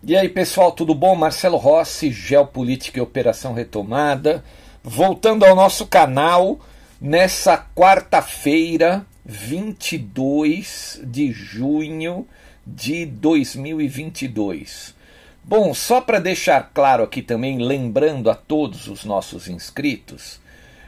[0.00, 1.16] E aí, pessoal, tudo bom?
[1.16, 4.44] Marcelo Rossi, Geopolítica e Operação Retomada.
[4.80, 6.60] Voltando ao nosso canal,
[7.00, 12.28] nessa quarta-feira, 22 de junho
[12.64, 14.94] de 2022.
[15.42, 20.38] Bom, só para deixar claro aqui também, lembrando a todos os nossos inscritos,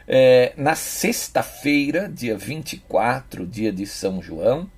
[0.07, 4.69] é, na sexta-feira, dia 24, dia de São João,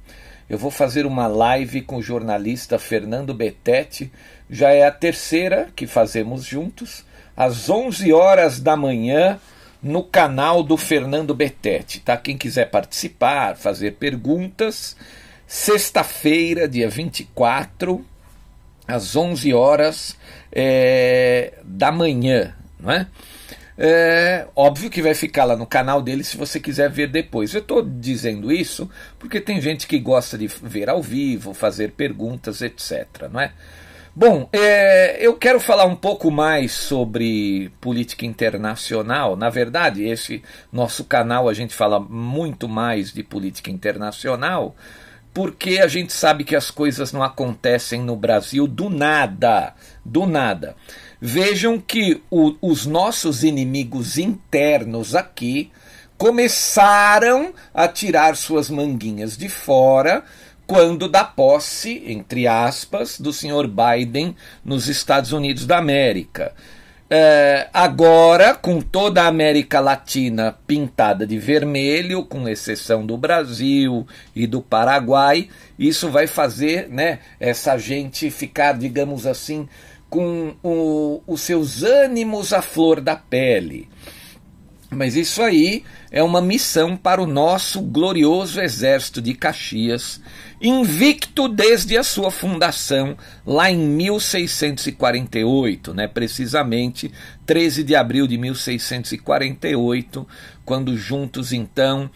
[0.53, 4.11] eu vou fazer uma live com o jornalista Fernando Betete.
[4.47, 7.03] Já é a terceira que fazemos juntos,
[7.35, 9.39] às 11 horas da manhã,
[9.81, 12.01] no canal do Fernando Betete.
[12.01, 12.15] Tá?
[12.17, 14.95] Quem quiser participar, fazer perguntas,
[15.47, 18.05] sexta-feira, dia 24,
[18.87, 20.15] às 11 horas
[20.51, 23.07] é, da manhã, não é?
[23.77, 27.53] É, óbvio que vai ficar lá no canal dele se você quiser ver depois.
[27.53, 32.61] Eu estou dizendo isso porque tem gente que gosta de ver ao vivo, fazer perguntas,
[32.61, 33.07] etc.
[33.31, 33.51] Não é?
[34.15, 39.35] Bom, é, eu quero falar um pouco mais sobre política internacional.
[39.35, 44.75] Na verdade, esse nosso canal a gente fala muito mais de política internacional
[45.33, 49.73] porque a gente sabe que as coisas não acontecem no Brasil do nada.
[50.05, 50.75] Do nada.
[51.25, 55.71] Vejam que o, os nossos inimigos internos aqui
[56.17, 60.25] começaram a tirar suas manguinhas de fora
[60.67, 64.35] quando da posse, entre aspas, do senhor Biden
[64.65, 66.53] nos Estados Unidos da América.
[67.09, 74.05] É, agora, com toda a América Latina pintada de vermelho, com exceção do Brasil
[74.35, 75.47] e do Paraguai,
[75.79, 79.69] isso vai fazer né, essa gente ficar, digamos assim,
[80.13, 83.89] com o, os seus ânimos à flor da pele.
[84.91, 90.21] Mas isso aí é uma missão para o nosso glorioso exército de Caxias,
[90.61, 97.11] invicto desde a sua fundação lá em 1648, né, precisamente
[97.47, 100.27] 13 de abril de 1648,
[100.63, 102.07] quando juntos então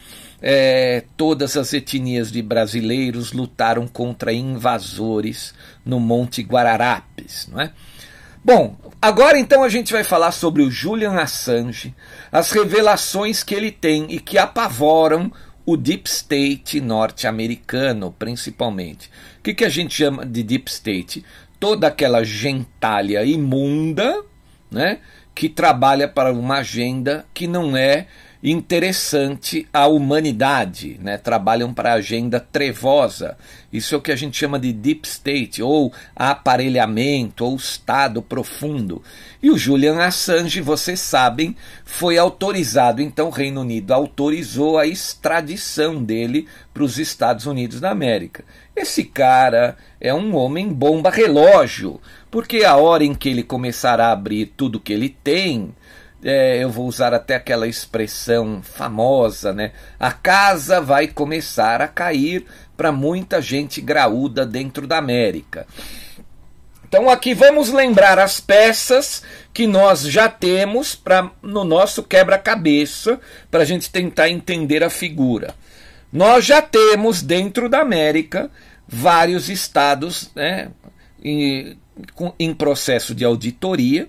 [0.41, 5.53] é, todas as etnias de brasileiros lutaram contra invasores
[5.85, 7.71] no Monte Guararapes, não é?
[8.43, 11.93] Bom, agora então a gente vai falar sobre o Julian Assange,
[12.31, 15.31] as revelações que ele tem e que apavoram
[15.65, 19.09] o Deep State norte-americano, principalmente.
[19.39, 21.25] O que, que a gente chama de Deep State?
[21.59, 24.23] Toda aquela gentalha imunda,
[24.71, 24.99] né,
[25.35, 28.07] que trabalha para uma agenda que não é
[28.43, 31.17] interessante à humanidade, né?
[31.17, 33.37] trabalham para a agenda trevosa.
[33.71, 39.01] Isso é o que a gente chama de deep state, ou aparelhamento, ou estado profundo.
[39.41, 46.03] E o Julian Assange, vocês sabem, foi autorizado, então o Reino Unido autorizou a extradição
[46.03, 48.43] dele para os Estados Unidos da América.
[48.75, 51.99] Esse cara é um homem bomba relógio,
[52.29, 55.73] porque a hora em que ele começará a abrir tudo que ele tem,
[56.23, 59.71] é, eu vou usar até aquela expressão famosa, né?
[59.99, 65.67] A casa vai começar a cair para muita gente graúda dentro da América.
[66.87, 69.21] Então aqui vamos lembrar as peças
[69.53, 73.19] que nós já temos para no nosso quebra-cabeça
[73.51, 75.53] para a gente tentar entender a figura.
[76.11, 78.49] Nós já temos dentro da América
[78.87, 80.69] vários estados né,
[81.21, 81.77] em,
[82.39, 84.07] em processo de auditoria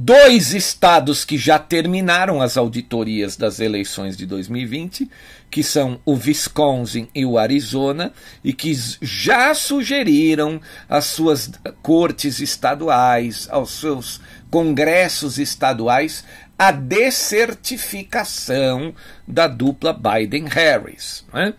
[0.00, 5.10] dois estados que já terminaram as auditorias das eleições de 2020,
[5.50, 8.12] que são o Wisconsin e o Arizona,
[8.44, 8.72] e que
[9.02, 11.50] já sugeriram às suas
[11.82, 16.22] cortes estaduais, aos seus congressos estaduais,
[16.56, 18.94] a descertificação
[19.26, 21.24] da dupla Biden-Harris.
[21.34, 21.54] Né?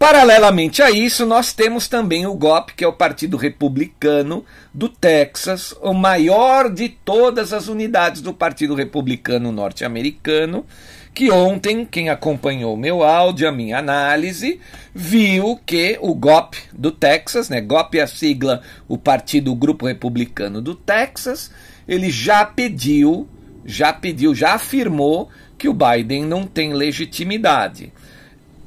[0.00, 5.74] Paralelamente a isso, nós temos também o GOP, que é o Partido Republicano do Texas,
[5.82, 10.64] o maior de todas as unidades do Partido Republicano norte-americano,
[11.12, 14.58] que ontem, quem acompanhou meu áudio, a minha análise,
[14.94, 20.62] viu que o GOP do Texas, né, GOP é a sigla, o Partido Grupo Republicano
[20.62, 21.50] do Texas,
[21.86, 23.28] ele já pediu,
[23.66, 27.92] já pediu, já afirmou que o Biden não tem legitimidade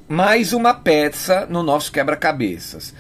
[0.08, 2.94] mais uma peça no nosso quebra-cabeças.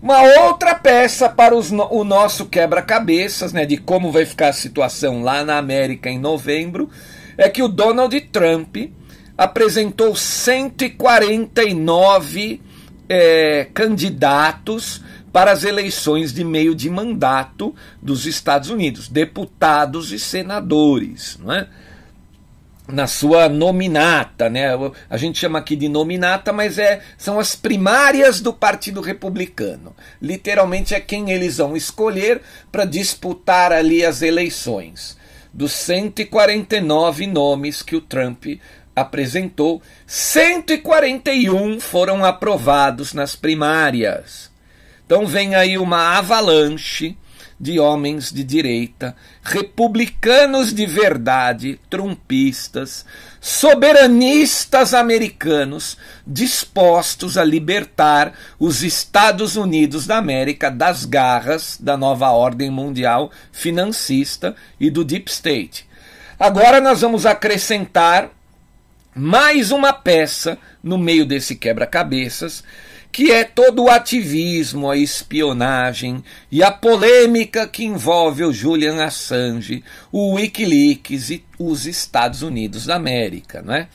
[0.00, 5.22] Uma outra peça para os, o nosso quebra-cabeças, né, de como vai ficar a situação
[5.22, 6.90] lá na América em novembro,
[7.38, 8.76] é que o Donald Trump
[9.36, 12.60] apresentou 149
[13.08, 15.02] é, candidatos
[15.32, 21.38] para as eleições de meio de mandato dos Estados Unidos, deputados e senadores.
[21.42, 21.66] Não é?
[22.86, 24.68] Na sua nominata, né?
[25.08, 29.94] A gente chama aqui de nominata, mas é são as primárias do Partido Republicano.
[30.20, 35.16] Literalmente é quem eles vão escolher para disputar ali as eleições.
[35.52, 38.44] Dos 149 nomes que o Trump
[38.94, 44.50] apresentou, 141 foram aprovados nas primárias.
[45.06, 47.16] Então vem aí uma avalanche
[47.64, 53.06] de homens de direita, republicanos de verdade, trumpistas,
[53.40, 55.96] soberanistas americanos
[56.26, 64.54] dispostos a libertar os Estados Unidos da América das garras da nova ordem mundial financista
[64.78, 65.88] e do Deep State.
[66.38, 68.28] Agora nós vamos acrescentar
[69.14, 72.62] mais uma peça no meio desse quebra-cabeças
[73.14, 79.84] que é todo o ativismo, a espionagem e a polêmica que envolve o Julian Assange,
[80.10, 83.86] o Wikileaks e os Estados Unidos da América, né?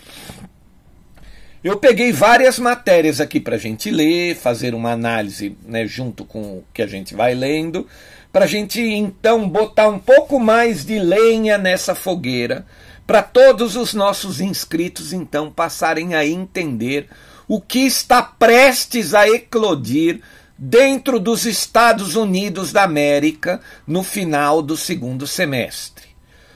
[1.62, 6.40] Eu peguei várias matérias aqui para a gente ler, fazer uma análise né, junto com
[6.40, 7.86] o que a gente vai lendo,
[8.32, 12.66] para a gente então botar um pouco mais de lenha nessa fogueira,
[13.06, 17.10] para todos os nossos inscritos então passarem a entender
[17.50, 20.22] o que está prestes a eclodir
[20.56, 26.10] dentro dos Estados Unidos da América no final do segundo semestre.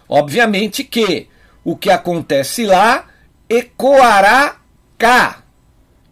[0.08, 1.28] Obviamente que
[1.64, 3.08] o que acontece lá
[3.50, 4.58] ecoará
[4.98, 5.44] cá,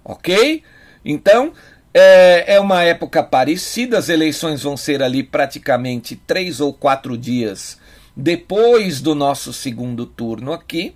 [0.04, 0.64] ok?
[1.06, 1.54] Então,
[1.94, 7.78] é, é, uma época parecida, as eleições vão ser ali praticamente três ou quatro dias
[8.16, 10.96] depois do nosso segundo turno aqui.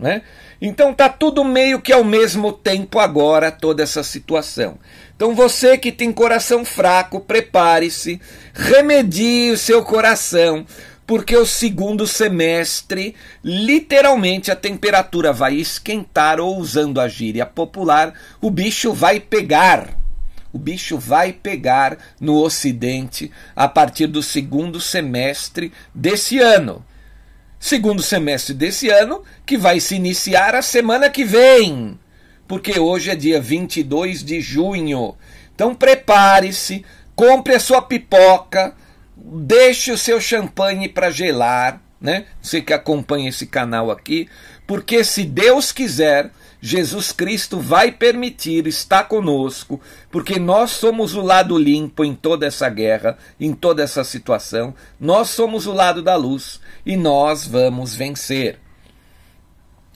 [0.00, 0.22] Né?
[0.62, 4.78] Então tá tudo meio que ao mesmo tempo agora toda essa situação.
[5.14, 8.18] Então você que tem coração fraco, prepare-se,
[8.54, 10.64] remedie o seu coração,
[11.06, 13.14] porque o segundo semestre,
[13.44, 19.98] literalmente a temperatura vai esquentar ou usando a gíria popular, o bicho vai pegar.
[20.50, 26.84] O bicho vai pegar no ocidente a partir do segundo semestre desse ano
[27.60, 32.00] segundo semestre desse ano, que vai se iniciar a semana que vem,
[32.48, 35.14] porque hoje é dia 22 de junho.
[35.54, 38.74] Então prepare-se, compre a sua pipoca,
[39.14, 42.24] deixe o seu champanhe para gelar, né?
[42.40, 44.26] Você que acompanha esse canal aqui,
[44.66, 46.30] porque se Deus quiser,
[46.62, 52.68] Jesus Cristo vai permitir, está conosco, porque nós somos o lado limpo em toda essa
[52.68, 58.58] guerra, em toda essa situação, nós somos o lado da luz e nós vamos vencer.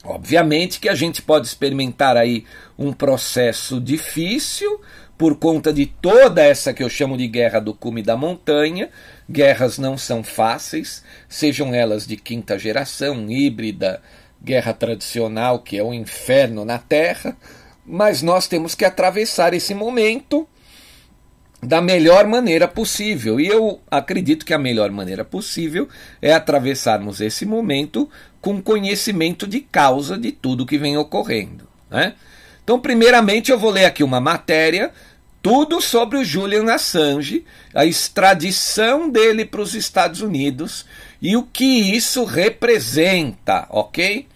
[0.03, 2.45] Obviamente que a gente pode experimentar aí
[2.77, 4.79] um processo difícil
[5.17, 8.89] por conta de toda essa que eu chamo de guerra do cume da montanha.
[9.29, 14.01] Guerras não são fáceis, sejam elas de quinta geração, híbrida,
[14.43, 17.35] guerra tradicional, que é o um inferno na Terra,
[17.83, 20.47] mas nós temos que atravessar esse momento
[21.65, 23.39] da melhor maneira possível.
[23.39, 25.87] E eu acredito que a melhor maneira possível
[26.21, 31.67] é atravessarmos esse momento com conhecimento de causa de tudo que vem ocorrendo.
[31.89, 32.13] Né?
[32.63, 34.91] Então, primeiramente, eu vou ler aqui uma matéria,
[35.41, 40.85] tudo sobre o Julian Assange, a extradição dele para os Estados Unidos
[41.21, 44.27] e o que isso representa, ok?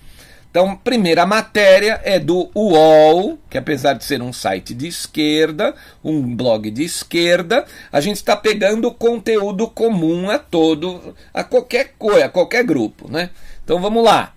[0.50, 6.36] Então, primeira matéria é do UOL, que apesar de ser um site de esquerda, um
[6.36, 12.30] blog de esquerda, a gente está pegando conteúdo comum a todo, a qualquer coisa, a
[12.30, 13.30] qualquer grupo, né?
[13.64, 14.34] Então vamos lá.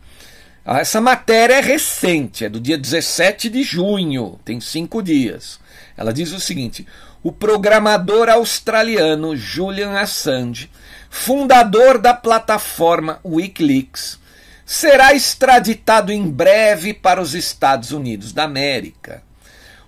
[0.65, 5.59] Ah, essa matéria é recente, é do dia 17 de junho, tem cinco dias.
[5.97, 6.87] Ela diz o seguinte:
[7.23, 10.71] o programador australiano Julian Assange,
[11.09, 14.21] fundador da plataforma Wikileaks,
[14.65, 19.23] será extraditado em breve para os Estados Unidos da América.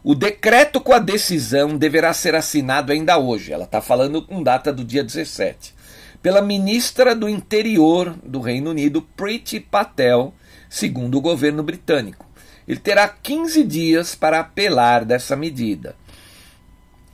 [0.02, 3.52] O decreto com a decisão deverá ser assinado ainda hoje.
[3.52, 5.74] Ela está falando com data do dia 17.
[6.20, 10.34] Pela ministra do Interior do Reino Unido, Priti Patel,
[10.68, 12.26] segundo o governo britânico.
[12.68, 15.96] Ele terá 15 dias para apelar dessa medida.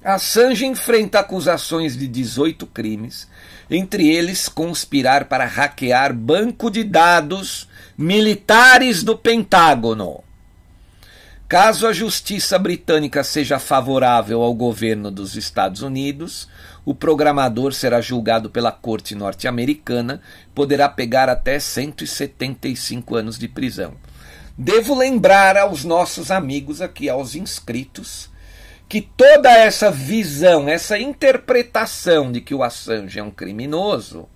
[0.03, 3.29] Assange enfrenta acusações de 18 crimes,
[3.71, 10.25] entre eles conspirar para hackear banco de dados militares do Pentágono.
[11.49, 16.49] Caso a justiça britânica seja favorável ao governo dos Estados Unidos,
[16.85, 20.21] o programador será julgado pela corte norte-americana,
[20.55, 23.95] poderá pegar até 175 anos de prisão.
[24.57, 28.31] Devo lembrar aos nossos amigos aqui, aos inscritos,
[28.91, 34.29] que toda essa visão, essa interpretação de que o Assange é um criminoso,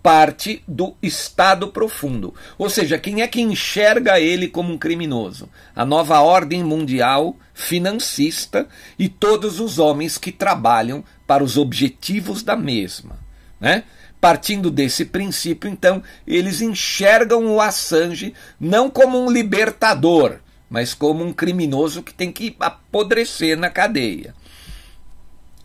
[0.00, 2.32] parte do Estado profundo.
[2.56, 5.48] Ou seja, quem é que enxerga ele como um criminoso?
[5.74, 12.54] A nova ordem mundial financista e todos os homens que trabalham para os objetivos da
[12.54, 13.18] mesma.
[13.58, 13.82] Né?
[14.20, 21.32] Partindo desse princípio, então, eles enxergam o Assange não como um libertador, mas como um
[21.32, 24.34] criminoso que tem que apodrecer na cadeia.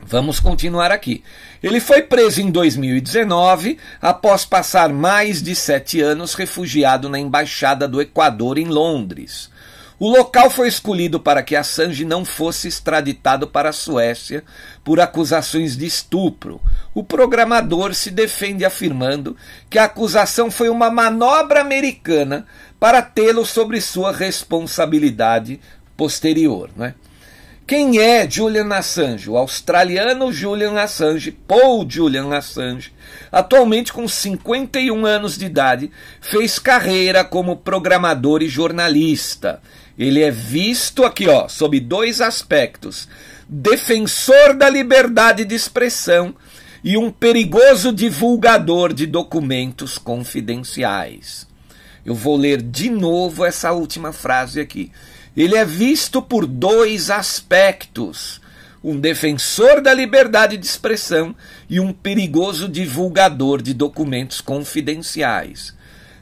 [0.03, 1.24] Vamos continuar aqui.
[1.62, 8.01] Ele foi preso em 2019 após passar mais de sete anos refugiado na Embaixada do
[8.01, 9.50] Equador em Londres.
[10.03, 14.43] O local foi escolhido para que Assange não fosse extraditado para a Suécia
[14.84, 16.60] por acusações de estupro.
[16.91, 19.38] O programador se defende afirmando
[19.70, 22.48] que a acusação foi uma manobra americana
[22.79, 25.60] para tê-lo sobre sua responsabilidade
[25.96, 26.72] posterior.
[26.75, 26.96] Né?
[27.67, 29.29] Quem é Julian Assange?
[29.29, 32.91] O australiano Julian Assange, Paul Julian Assange,
[33.31, 39.62] atualmente com 51 anos de idade, fez carreira como programador e jornalista.
[40.01, 43.08] Ele é visto aqui, ó, sob dois aspectos:
[43.48, 46.34] defensor da liberdade de expressão
[46.84, 51.46] e um perigoso divulgador de documentos confidenciais.
[52.03, 54.91] Eu vou ler de novo essa última frase aqui.
[55.38, 58.41] Ele é visto por dois aspectos:
[58.84, 61.36] um defensor da liberdade de expressão
[61.70, 65.75] e um perigoso divulgador de documentos confidenciais.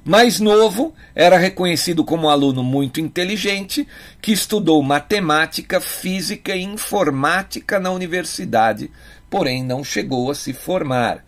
[0.10, 3.88] Mais novo, era reconhecido como um aluno muito inteligente
[4.20, 8.90] que estudou matemática, física e informática na universidade,
[9.30, 11.24] porém não chegou a se formar.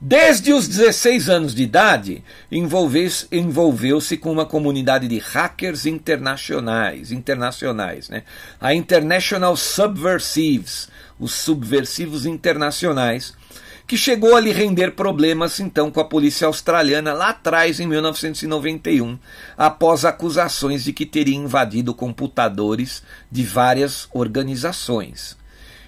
[0.00, 8.22] Desde os 16 anos de idade, envolveu-se com uma comunidade de hackers internacionais, internacionais, né?
[8.60, 13.34] a International Subversives, os subversivos internacionais,
[13.86, 19.18] que chegou a lhe render problemas então com a polícia australiana lá atrás em 1991,
[19.56, 25.36] após acusações de que teria invadido computadores de várias organizações.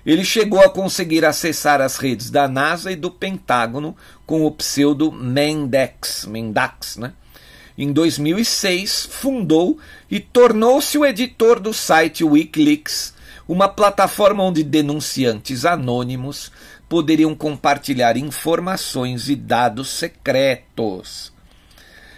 [0.04, 3.96] Ele chegou a conseguir acessar as redes da NASA e do Pentágono
[4.26, 7.12] com o pseudo Mendex, Mendax, né?
[7.76, 13.14] Em 2006, fundou e tornou-se o editor do site Wikileaks,
[13.48, 16.52] uma plataforma onde denunciantes anônimos
[16.88, 21.32] poderiam compartilhar informações e dados secretos.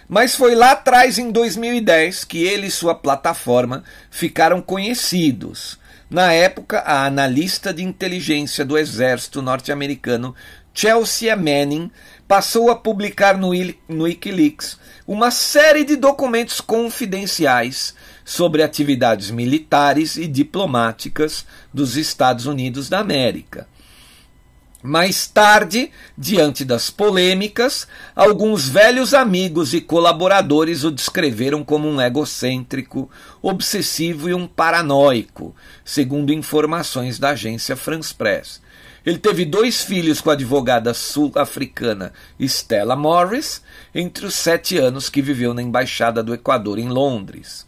[0.07, 5.77] Mas foi lá atrás, em 2010, que ele e sua plataforma ficaram conhecidos
[6.09, 10.33] na época, a analista de inteligência do exército norte-americano
[10.73, 11.91] Chelsea Manning
[12.25, 13.51] passou a publicar no,
[13.89, 17.93] no Wikileaks uma série de documentos confidenciais
[18.23, 23.67] sobre atividades militares e diplomáticas dos Estados Unidos da América.
[24.87, 33.11] Mais tarde, diante das polêmicas, alguns velhos amigos e colaboradores o descreveram como um egocêntrico,
[33.41, 35.53] obsessivo e um paranoico,
[35.83, 38.61] segundo informações da agência France Press.
[39.05, 43.61] Ele teve dois filhos com a advogada sul-africana Stella Morris,
[43.93, 47.67] entre os sete anos que viveu na Embaixada do Equador em Londres.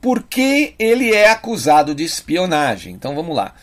[0.00, 2.94] Por que ele é acusado de espionagem?
[2.94, 3.54] Então vamos lá.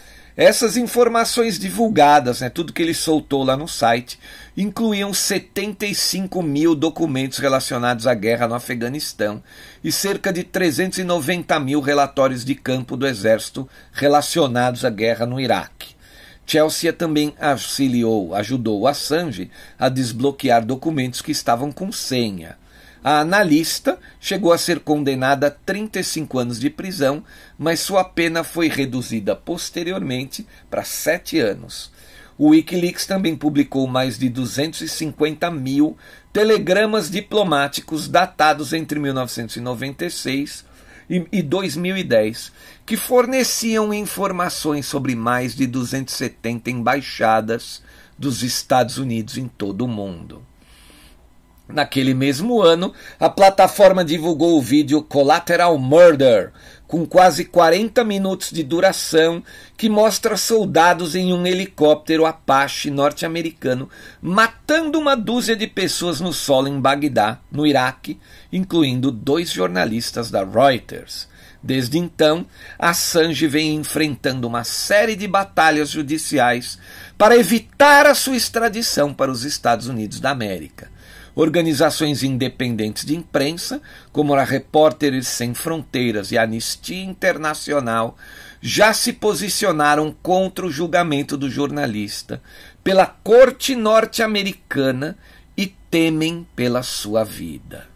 [0.42, 4.18] Essas informações divulgadas, né, tudo que ele soltou lá no site,
[4.56, 9.44] incluíam 75 mil documentos relacionados à guerra no Afeganistão
[9.84, 15.94] e cerca de 390 mil relatórios de campo do exército relacionados à guerra no Iraque.
[16.48, 22.58] Chelsea também auxiliou, ajudou Assange a desbloquear documentos que estavam com senha.
[23.04, 27.24] A analista chegou a ser condenada a 35 anos de prisão,
[27.58, 31.92] mas sua pena foi reduzida posteriormente para sete anos.
[32.38, 35.98] O Wikileaks também publicou mais de 250 mil
[36.32, 40.66] telegramas diplomáticos datados entre 1996
[41.10, 42.52] e 2010,
[42.86, 47.82] que forneciam informações sobre mais de 270 embaixadas
[48.18, 50.49] dos Estados Unidos em todo o mundo.
[51.72, 56.52] Naquele mesmo ano, a plataforma divulgou o vídeo Collateral Murder,
[56.88, 59.44] com quase 40 minutos de duração,
[59.78, 63.88] que mostra soldados em um helicóptero Apache norte-americano
[64.20, 68.20] matando uma dúzia de pessoas no solo em Bagdá, no Iraque,
[68.52, 71.28] incluindo dois jornalistas da Reuters.
[71.62, 72.48] Desde então,
[72.80, 76.80] Assange vem enfrentando uma série de batalhas judiciais
[77.16, 80.90] para evitar a sua extradição para os Estados Unidos da América.
[81.40, 83.82] Organizações independentes de imprensa,
[84.12, 88.18] como a Repórteres Sem Fronteiras e a Anistia Internacional,
[88.60, 92.42] já se posicionaram contra o julgamento do jornalista
[92.84, 95.18] pela corte norte-americana
[95.56, 97.88] e temem pela sua vida.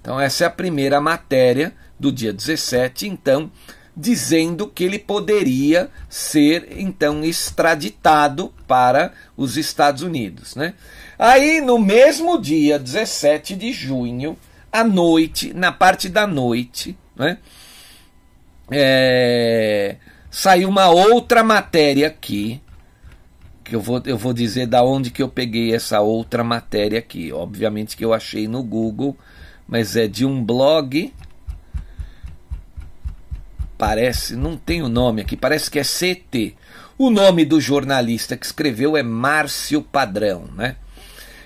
[0.00, 3.52] Então, essa é a primeira matéria do dia 17, então,
[3.96, 10.74] dizendo que ele poderia ser então extraditado para os Estados Unidos, né?
[11.18, 14.36] Aí, no mesmo dia, 17 de junho,
[14.72, 17.38] à noite, na parte da noite, né,
[18.70, 19.96] é,
[20.28, 22.60] saiu uma outra matéria aqui,
[23.62, 27.32] que eu vou, eu vou dizer da onde que eu peguei essa outra matéria aqui.
[27.32, 29.16] Obviamente que eu achei no Google,
[29.66, 31.12] mas é de um blog.
[33.86, 36.56] Parece, não tem o nome aqui, parece que é CT.
[36.96, 40.76] O nome do jornalista que escreveu é Márcio Padrão, né?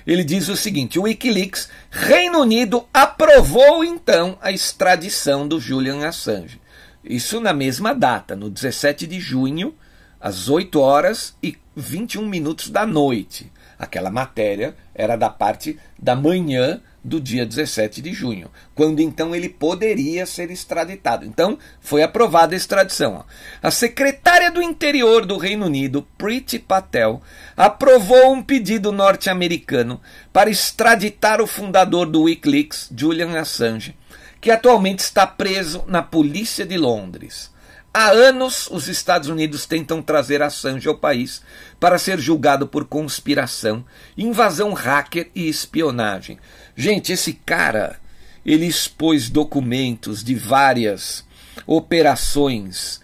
[0.07, 6.61] Ele diz o seguinte: o Wikileaks, Reino Unido aprovou então a extradição do Julian Assange.
[7.03, 9.75] Isso na mesma data, no 17 de junho,
[10.21, 13.51] às 8 horas e 21 minutos da noite.
[13.77, 19.49] Aquela matéria era da parte da manhã do dia 17 de junho, quando então ele
[19.49, 21.25] poderia ser extraditado.
[21.25, 23.25] Então, foi aprovada a extradição.
[23.63, 27.21] A secretária do Interior do Reino Unido, Priti Patel,
[27.57, 30.01] aprovou um pedido norte-americano
[30.33, 33.97] para extraditar o fundador do Wikileaks, Julian Assange,
[34.41, 37.51] que atualmente está preso na polícia de Londres.
[37.93, 41.43] Há anos, os Estados Unidos tentam trazer Assange ao país
[41.81, 43.85] para ser julgado por conspiração,
[44.17, 46.39] invasão hacker e espionagem.
[46.81, 47.99] Gente, esse cara,
[48.47, 51.25] ele expôs documentos de várias
[51.67, 53.01] operações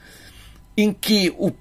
[0.76, 1.52] em que o,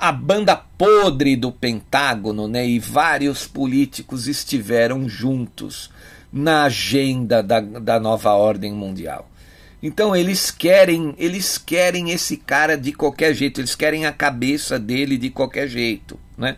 [0.00, 5.90] a banda podre do Pentágono né, e vários políticos estiveram juntos
[6.32, 9.30] na agenda da, da nova ordem mundial.
[9.82, 15.18] Então eles querem, eles querem esse cara de qualquer jeito, eles querem a cabeça dele
[15.18, 16.56] de qualquer jeito, né?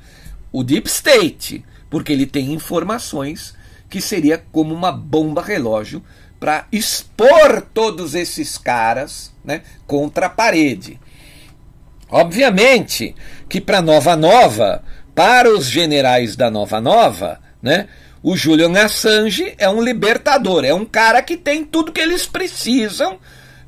[0.53, 3.61] O Deep State, porque ele tem informações
[3.93, 6.03] que seria como uma bomba relógio
[6.41, 10.99] para expor todos esses caras, né, contra a parede.
[12.09, 13.15] Obviamente
[13.51, 14.83] que para Nova Nova,
[15.15, 17.87] para os generais da Nova Nova, né,
[18.23, 23.19] o Julian Assange é um libertador, é um cara que tem tudo que eles precisam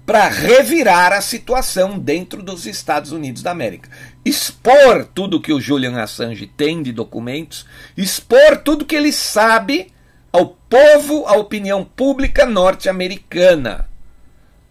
[0.07, 3.91] para revirar a situação dentro dos Estados Unidos da América.
[4.25, 9.93] Expor tudo que o Julian Assange tem de documentos, expor tudo que ele sabe
[10.35, 13.89] ao povo, à opinião pública norte-americana.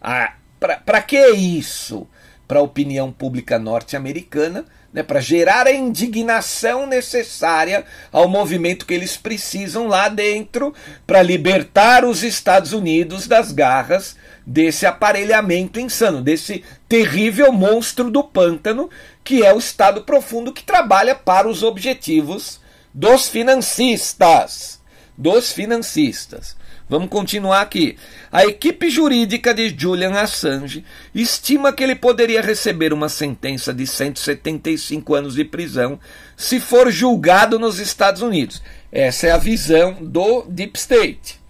[0.01, 2.05] Ah, para que isso?
[2.45, 9.15] Para a opinião pública norte-americana né, para gerar a indignação necessária ao movimento que eles
[9.15, 10.73] precisam lá dentro
[11.07, 18.89] para libertar os Estados Unidos das garras desse aparelhamento insano, desse terrível monstro do pântano
[19.23, 22.59] que é o Estado profundo que trabalha para os objetivos
[22.93, 24.82] dos financistas,
[25.17, 26.55] dos financistas.
[26.89, 27.97] Vamos continuar aqui.
[28.31, 30.83] A equipe jurídica de Julian Assange
[31.15, 35.99] estima que ele poderia receber uma sentença de 175 anos de prisão
[36.35, 38.61] se for julgado nos Estados Unidos.
[38.91, 41.43] Essa é a visão do Deep State.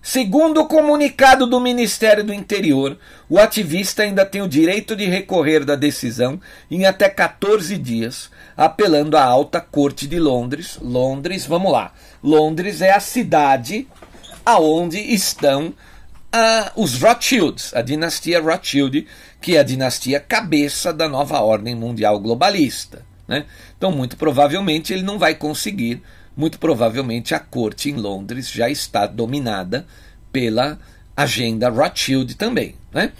[0.00, 5.64] Segundo o comunicado do Ministério do Interior, o ativista ainda tem o direito de recorrer
[5.64, 6.38] da decisão
[6.70, 10.78] em até 14 dias, apelando à Alta Corte de Londres.
[10.80, 11.92] Londres, vamos lá.
[12.22, 13.88] Londres é a cidade
[14.44, 19.06] aonde estão uh, os Rothschilds, a dinastia Rothschild,
[19.40, 23.04] que é a dinastia cabeça da nova ordem mundial globalista.
[23.26, 23.46] Né?
[23.76, 26.02] Então, muito provavelmente, ele não vai conseguir
[26.36, 29.86] muito provavelmente a corte em Londres já está dominada
[30.32, 30.78] pela
[31.16, 32.74] agenda Rothschild também.
[32.92, 33.12] Né?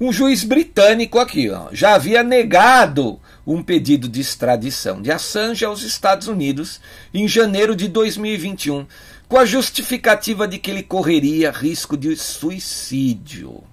[0.00, 5.82] Um juiz britânico aqui ó, já havia negado um pedido de extradição de Assange aos
[5.82, 6.80] Estados Unidos
[7.12, 8.86] em janeiro de 2021,
[9.28, 13.64] com a justificativa de que ele correria risco de suicídio.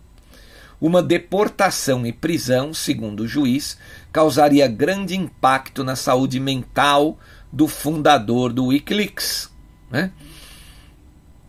[0.82, 3.78] Uma deportação e prisão, segundo o juiz,
[4.12, 7.20] causaria grande impacto na saúde mental
[7.52, 9.50] do fundador do Wikileaks.
[9.92, 10.12] Né?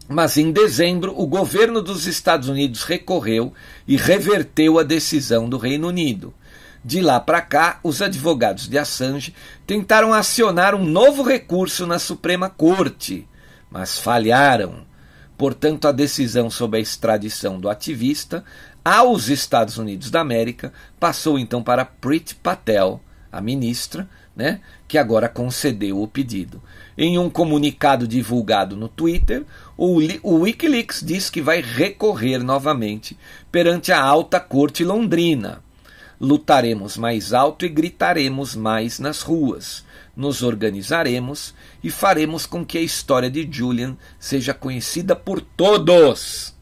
[0.09, 3.53] Mas em dezembro, o governo dos Estados Unidos recorreu
[3.87, 6.35] e reverteu a decisão do Reino Unido.
[6.83, 9.35] De lá para cá, os advogados de Assange
[9.67, 13.29] tentaram acionar um novo recurso na Suprema Corte,
[13.71, 14.87] mas falharam.
[15.37, 18.45] Portanto, a decisão sobre a extradição do ativista
[18.83, 25.29] aos Estados Unidos da América passou então para Prit Patel, a ministra, né, que agora
[25.29, 26.63] concedeu o pedido.
[26.97, 29.45] Em um comunicado divulgado no Twitter,
[29.77, 33.19] o, o Wikileaks diz que vai recorrer novamente
[33.53, 35.63] perante a alta corte londrina.
[36.21, 39.83] Lutaremos mais alto e gritaremos mais nas ruas.
[40.15, 46.55] Nos organizaremos e faremos com que a história de Julian seja conhecida por todos.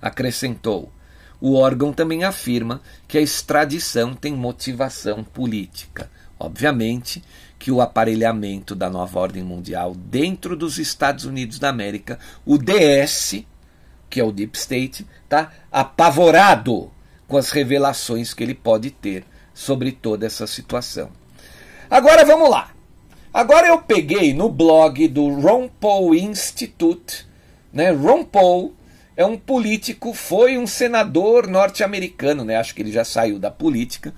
[0.00, 0.92] Acrescentou.
[1.40, 6.08] O órgão também afirma que a extradição tem motivação política.
[6.38, 7.20] Obviamente
[7.58, 13.44] que o aparelhamento da nova ordem mundial dentro dos Estados Unidos da América, o DS,
[14.08, 16.92] que é o Deep State, está apavorado
[17.30, 21.10] com as revelações que ele pode ter sobre toda essa situação.
[21.88, 22.72] Agora vamos lá.
[23.32, 27.24] Agora eu peguei no blog do Ron Paul Institute,
[27.72, 27.92] né?
[27.92, 28.74] Ron Paul
[29.16, 32.56] é um político, foi um senador norte-americano, né?
[32.56, 34.12] Acho que ele já saiu da política,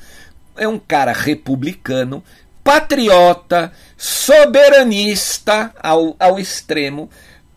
[0.57, 2.25] é um cara republicano,
[2.65, 7.11] patriota, soberanista ao, ao extremo,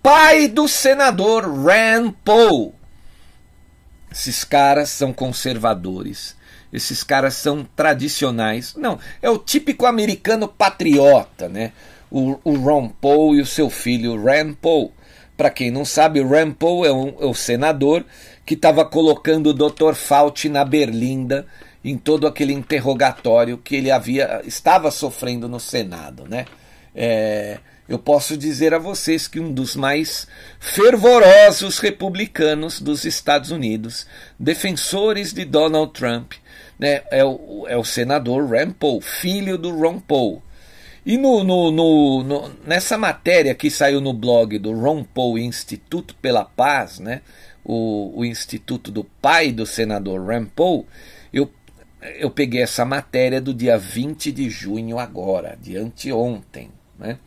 [0.03, 2.74] pai do senador Rand Paul.
[4.15, 6.37] Esses caras são conservadores.
[6.71, 8.73] Esses caras são tradicionais.
[8.75, 11.73] Não, é o típico americano patriota, né?
[12.09, 14.93] O, o Ron Paul e o seu filho Rand Paul.
[15.35, 18.05] Para quem não sabe, o Rand Paul é, um, é o senador
[18.45, 19.93] que estava colocando o Dr.
[19.95, 21.45] Fauci na berlinda
[21.83, 26.45] em todo aquele interrogatório que ele havia estava sofrendo no Senado, né?
[26.95, 30.27] É, eu posso dizer a vocês que um dos mais
[30.59, 34.07] fervorosos republicanos dos Estados Unidos,
[34.39, 36.33] defensores de Donald Trump,
[36.79, 40.41] né, é, o, é o senador Rand Paul, filho do Ron Paul.
[41.05, 46.15] E no, no, no, no, nessa matéria que saiu no blog do Ron Paul Instituto
[46.15, 47.21] pela Paz, né,
[47.63, 50.87] o, o instituto do pai do senador Rand Paul,
[51.31, 51.49] eu
[52.19, 56.69] eu peguei essa matéria do dia 20 de junho agora, de anteontem.
[56.99, 57.17] Né?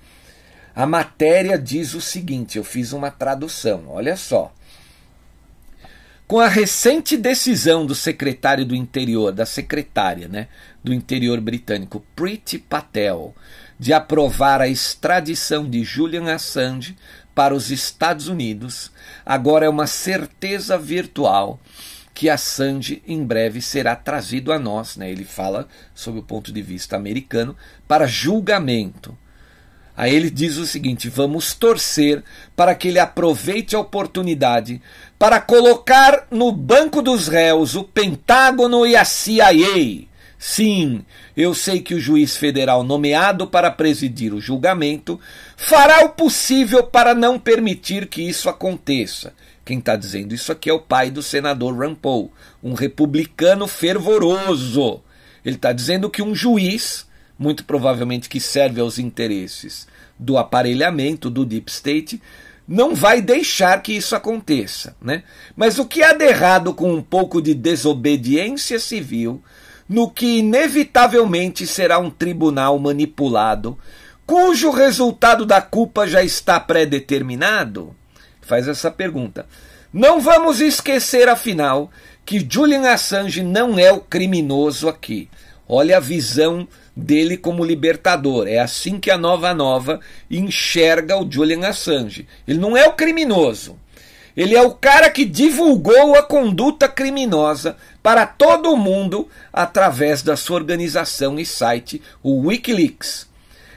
[0.79, 4.55] A matéria diz o seguinte: eu fiz uma tradução, olha só.
[6.25, 10.47] Com a recente decisão do secretário do Interior, da secretária né,
[10.85, 13.35] do Interior britânico, Priti Patel,
[13.77, 16.97] de aprovar a extradição de Julian Assange
[17.35, 18.93] para os Estados Unidos,
[19.27, 21.59] agora é uma certeza virtual
[22.15, 25.11] que Assange em breve será trazido a nós, né?
[25.11, 27.57] ele fala sob o ponto de vista americano,
[27.89, 29.19] para julgamento.
[29.99, 32.23] Aí ele diz o seguinte: vamos torcer
[32.55, 34.81] para que ele aproveite a oportunidade
[35.19, 40.07] para colocar no banco dos réus o Pentágono e a CIA.
[40.39, 41.05] Sim,
[41.37, 45.19] eu sei que o juiz federal nomeado para presidir o julgamento
[45.57, 49.35] fará o possível para não permitir que isso aconteça.
[49.65, 52.31] Quem está dizendo isso aqui é o pai do senador Rand Paul,
[52.63, 55.03] um republicano fervoroso.
[55.45, 57.08] Ele está dizendo que um juiz,
[57.39, 59.87] muito provavelmente que serve aos interesses
[60.19, 62.21] do aparelhamento do Deep State,
[62.67, 64.97] não vai deixar que isso aconteça.
[65.01, 65.23] Né?
[65.57, 69.43] Mas o que há de errado com um pouco de desobediência civil,
[69.89, 73.79] no que inevitavelmente será um tribunal manipulado,
[74.27, 77.97] cujo resultado da culpa já está pré-determinado?
[78.49, 79.47] faz essa pergunta.
[79.93, 81.91] Não vamos esquecer, afinal,
[82.25, 85.29] que Julian Assange não é o criminoso aqui.
[85.69, 88.49] Olha a visão dele como libertador.
[88.49, 90.01] É assim que a Nova Nova
[90.31, 92.27] enxerga o Julian Assange.
[92.47, 93.79] Ele não é o criminoso.
[94.37, 100.57] Ele é o cara que divulgou a conduta criminosa para todo mundo através da sua
[100.57, 103.27] organização e site, o Wikileaks.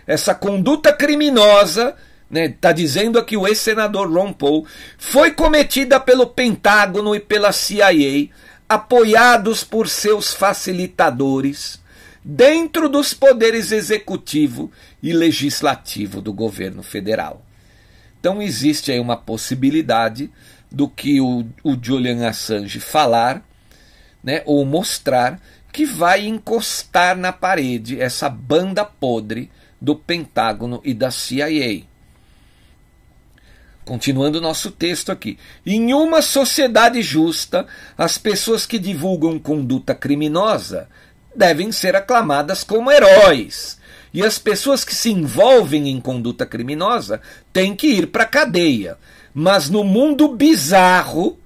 [0.06, 1.96] Essa conduta criminosa está
[2.30, 4.66] né, tá dizendo aqui o ex-senador Ron Paul,
[4.98, 8.30] foi cometida pelo Pentágono e pela CIA,
[8.70, 11.81] apoiados por seus facilitadores,
[12.24, 17.44] dentro dos poderes executivo e legislativo do governo federal.
[18.20, 20.32] Então existe aí uma possibilidade
[20.72, 23.44] do que o, o Julian Assange falar,
[24.24, 25.42] né, ou mostrar,
[25.74, 31.84] que vai encostar na parede essa banda podre do Pentágono e da CIA.
[33.84, 35.40] Continuando o nosso texto aqui.
[35.66, 37.66] Em uma sociedade justa,
[37.98, 40.88] as pessoas que divulgam conduta criminosa
[41.36, 43.80] devem ser aclamadas como heróis.
[44.13, 47.22] E as pessoas que se envolvem em conduta criminosa
[47.54, 48.98] têm que ir para a cadeia.
[49.34, 51.39] Mas no mundo bizarro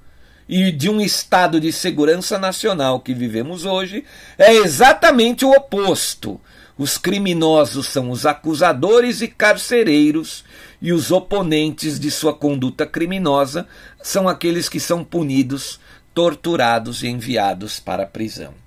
[0.48, 4.04] e de um estado de segurança nacional que vivemos hoje,
[4.38, 6.39] é exatamente o oposto.
[6.78, 10.43] Os criminosos são os acusadores e carcereiros,
[10.82, 13.67] e os oponentes de sua conduta criminosa
[14.04, 15.80] são aqueles que são punidos,
[16.13, 18.64] torturados e enviados para a prisão.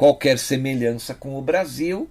[0.00, 2.08] Qualquer semelhança com o Brasil,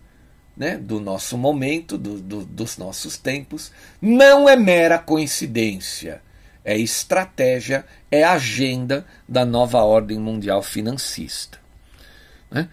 [0.56, 6.21] né, do nosso momento, do, do, dos nossos tempos, não é mera coincidência.
[6.63, 11.58] É estratégia, é agenda da nova ordem mundial financista.
[12.52, 12.69] Né?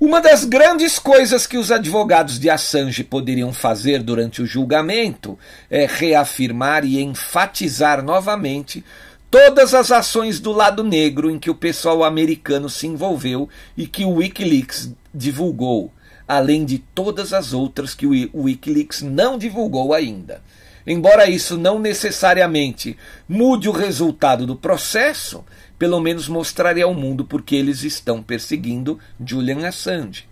[0.00, 5.38] Uma das grandes coisas que os advogados de Assange poderiam fazer durante o julgamento
[5.70, 8.84] é reafirmar e enfatizar novamente
[9.30, 14.04] todas as ações do lado negro em que o pessoal americano se envolveu e que
[14.04, 15.92] o Wikileaks divulgou,
[16.26, 20.42] além de todas as outras que o Wikileaks não divulgou ainda.
[20.86, 22.96] Embora isso não necessariamente
[23.28, 25.44] mude o resultado do processo,
[25.78, 30.26] pelo menos mostraria ao mundo porque eles estão perseguindo Julian Assange.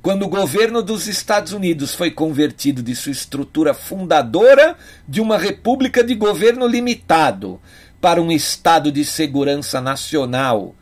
[0.00, 4.74] Quando o governo dos Estados Unidos foi convertido de sua estrutura fundadora
[5.06, 7.60] de uma república de governo limitado
[8.00, 10.74] para um estado de segurança nacional,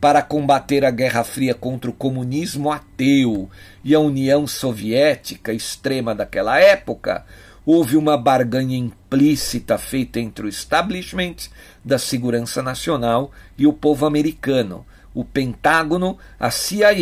[0.00, 3.48] para combater a Guerra Fria contra o comunismo ateu
[3.82, 7.24] e a União Soviética extrema daquela época,
[7.64, 11.36] houve uma barganha implícita feita entre o establishment
[11.82, 14.84] da segurança nacional e o povo americano.
[15.14, 16.92] O Pentágono, a CIA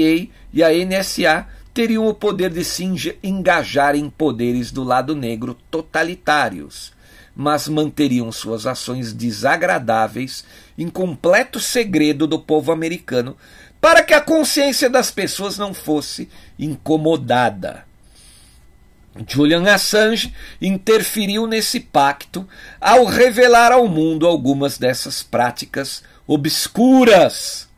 [0.53, 2.85] e a NSA teriam o poder de se
[3.23, 6.93] engajar em poderes do lado negro totalitários,
[7.35, 10.45] mas manteriam suas ações desagradáveis
[10.77, 13.37] em completo segredo do povo americano,
[13.81, 17.85] para que a consciência das pessoas não fosse incomodada.
[19.29, 22.49] Julian Assange interferiu nesse pacto
[22.81, 27.69] ao revelar ao mundo algumas dessas práticas obscuras.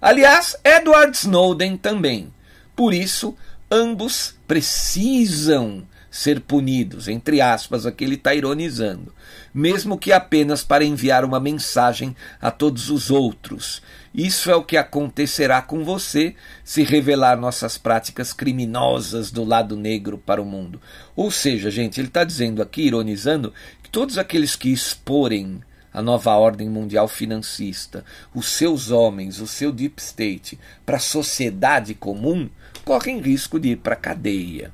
[0.00, 2.32] Aliás, Edward Snowden também.
[2.74, 3.36] Por isso,
[3.70, 9.14] ambos precisam ser punidos, entre aspas, aqui ele está ironizando,
[9.54, 13.80] mesmo que apenas para enviar uma mensagem a todos os outros.
[14.12, 20.18] Isso é o que acontecerá com você se revelar nossas práticas criminosas do lado negro
[20.18, 20.80] para o mundo.
[21.14, 25.60] Ou seja, gente, ele está dizendo aqui, ironizando, que todos aqueles que exporem
[25.92, 31.94] a nova ordem mundial financista, os seus homens, o seu deep state, para a sociedade
[31.94, 32.48] comum,
[32.84, 34.72] correm risco de ir para a cadeia.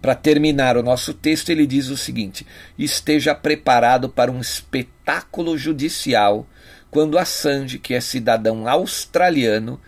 [0.00, 2.46] Para terminar o nosso texto, ele diz o seguinte:
[2.78, 6.46] esteja preparado para um espetáculo judicial
[6.90, 9.80] quando Assange, que é cidadão australiano,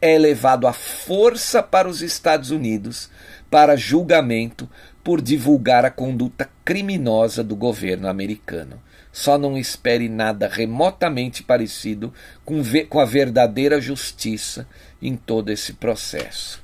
[0.00, 3.10] é levado à força para os Estados Unidos
[3.50, 4.68] para julgamento
[5.04, 8.80] por divulgar a conduta criminosa do governo americano.
[9.12, 12.12] Só não espere nada remotamente parecido
[12.44, 14.66] com, com a verdadeira justiça
[15.00, 16.62] em todo esse processo.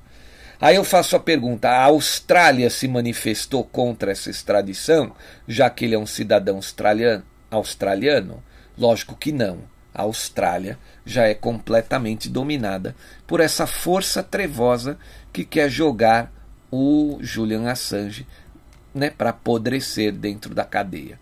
[0.61, 5.13] Aí eu faço a pergunta: a Austrália se manifestou contra essa extradição,
[5.47, 7.25] já que ele é um cidadão australiano?
[7.51, 8.43] australiano?
[8.77, 9.59] Lógico que não.
[9.95, 14.99] A Austrália já é completamente dominada por essa força trevosa
[15.33, 16.33] que quer jogar
[16.71, 18.27] o Julian Assange
[18.93, 21.19] né, para apodrecer dentro da cadeia.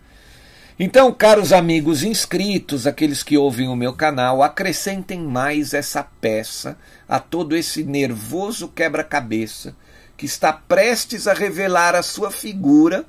[0.84, 6.76] Então, caros amigos inscritos, aqueles que ouvem o meu canal, acrescentem mais essa peça
[7.08, 9.76] a todo esse nervoso quebra-cabeça
[10.16, 13.06] que está prestes a revelar a sua figura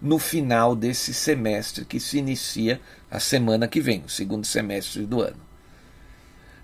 [0.00, 2.80] no final desse semestre que se inicia
[3.10, 5.42] a semana que vem, o segundo semestre do ano.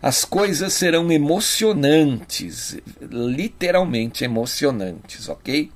[0.00, 5.70] As coisas serão emocionantes, literalmente emocionantes, ok?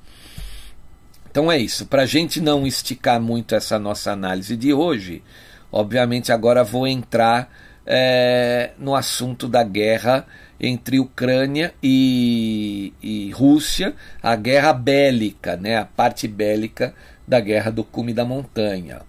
[1.31, 1.87] Então é isso.
[1.87, 5.23] Para a gente não esticar muito essa nossa análise de hoje,
[5.71, 7.49] obviamente agora vou entrar
[7.87, 10.27] é, no assunto da guerra
[10.61, 16.95] entre Ucrânia e, e, Rússia, a guerra bélica, né, a parte bélica
[17.27, 19.03] da guerra do cume da montanha.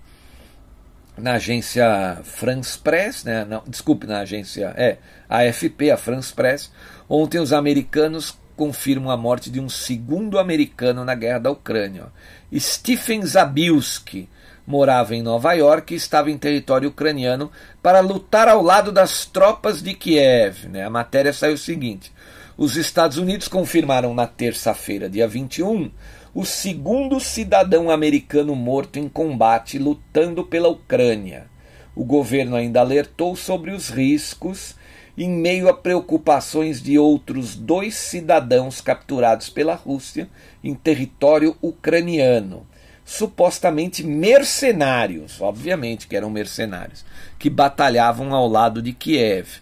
[1.17, 6.71] Na agência France Press, né, não, desculpe, na agência é, AFP, a France Press,
[7.09, 12.07] ontem os americanos confirmam a morte de um segundo americano na guerra da Ucrânia.
[12.53, 14.29] Stephen Zabilski,
[14.65, 19.81] morava em Nova York e estava em território ucraniano para lutar ao lado das tropas
[19.81, 20.67] de Kiev.
[20.69, 20.83] Né?
[20.83, 22.11] A matéria saiu o seguinte:
[22.57, 25.91] os Estados Unidos confirmaram na terça-feira, dia 21,
[26.33, 31.47] o segundo cidadão americano morto em combate lutando pela Ucrânia.
[31.93, 34.75] O governo ainda alertou sobre os riscos
[35.17, 40.29] em meio a preocupações de outros dois cidadãos capturados pela Rússia
[40.63, 42.65] em território ucraniano
[43.11, 47.03] supostamente mercenários, obviamente que eram mercenários,
[47.37, 49.59] que batalhavam ao lado de Kiev.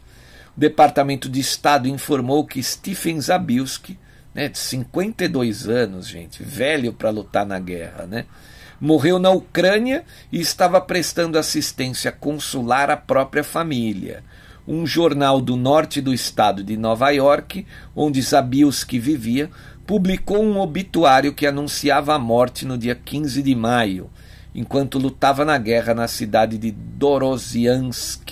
[0.55, 3.97] O Departamento de Estado informou que Stephen Zabilski,
[4.35, 8.25] né, de 52 anos, gente, velho para lutar na guerra, né,
[8.79, 14.23] morreu na Ucrânia e estava prestando assistência consular à própria família.
[14.71, 19.49] Um jornal do norte do estado de Nova York, onde Zabilski vivia,
[19.83, 24.11] publicou um obituário que anunciava a morte no dia 15 de maio,
[24.53, 28.29] enquanto lutava na guerra na cidade de Dorosiansk,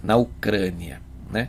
[0.00, 1.02] na Ucrânia.
[1.28, 1.48] Né?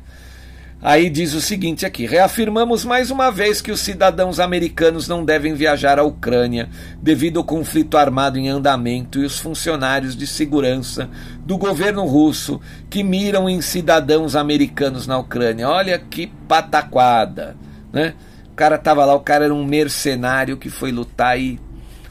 [0.83, 5.53] Aí diz o seguinte aqui: reafirmamos mais uma vez que os cidadãos americanos não devem
[5.53, 11.07] viajar à Ucrânia devido ao conflito armado em andamento e os funcionários de segurança
[11.45, 15.69] do governo russo que miram em cidadãos americanos na Ucrânia.
[15.69, 17.55] Olha que pataquada,
[17.93, 18.15] né?
[18.51, 21.59] O cara tava lá, o cara era um mercenário que foi lutar e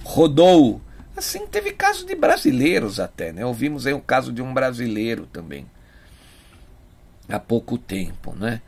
[0.04, 0.80] rodou.
[1.16, 3.44] Assim, teve caso de brasileiros até, né?
[3.44, 5.66] Ouvimos aí o caso de um brasileiro também.
[7.30, 8.60] Há pouco tempo, né?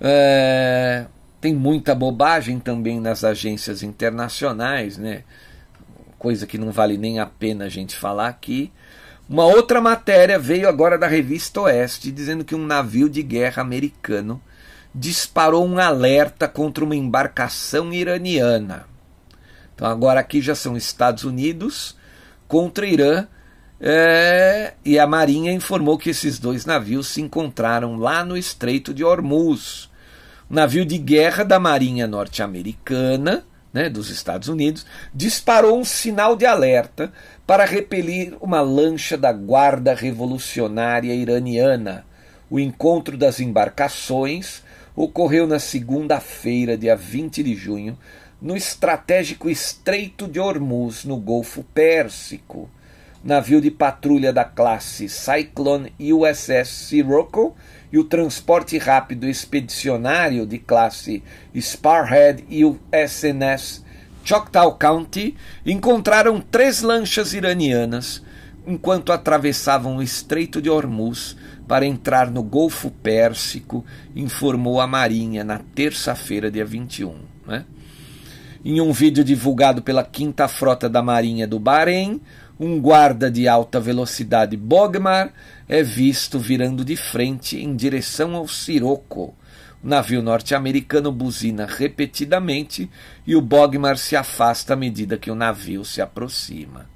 [0.00, 1.06] É,
[1.40, 5.24] tem muita bobagem também nas agências internacionais, né?
[6.18, 8.72] Coisa que não vale nem a pena a gente falar aqui.
[9.28, 14.40] Uma outra matéria veio agora da revista Oeste, dizendo que um navio de guerra americano
[14.94, 18.86] disparou um alerta contra uma embarcação iraniana.
[19.74, 21.96] Então agora aqui já são Estados Unidos
[22.46, 23.26] contra Irã
[23.80, 29.02] é, e a Marinha informou que esses dois navios se encontraram lá no Estreito de
[29.02, 29.90] Hormuz.
[30.48, 36.46] O navio de guerra da Marinha norte-americana, né, dos Estados Unidos, disparou um sinal de
[36.46, 37.12] alerta
[37.46, 42.06] para repelir uma lancha da Guarda Revolucionária Iraniana.
[42.48, 44.62] O encontro das embarcações
[44.94, 47.98] ocorreu na segunda-feira, dia 20 de junho,
[48.40, 52.70] no estratégico Estreito de Hormuz, no Golfo Pérsico.
[53.24, 57.56] Navio de patrulha da classe Cyclone USS Sirocco
[57.90, 61.22] e o transporte rápido expedicionário de classe
[61.58, 63.82] Sparhead USNS
[64.22, 65.34] Choctaw County
[65.64, 68.22] encontraram três lanchas iranianas
[68.66, 71.34] enquanto atravessavam o Estreito de Hormuz
[71.66, 73.84] para entrar no Golfo Pérsico,
[74.14, 77.16] informou a Marinha na terça-feira, dia 21.
[77.46, 77.64] Né?
[78.64, 82.20] Em um vídeo divulgado pela Quinta Frota da Marinha do Bahrein,
[82.58, 85.32] um guarda de alta velocidade Bogmar
[85.68, 89.34] é visto virando de frente em direção ao Sirocco.
[89.82, 92.90] O navio norte-americano buzina repetidamente
[93.26, 96.88] e o Bogmar se afasta à medida que o navio se aproxima.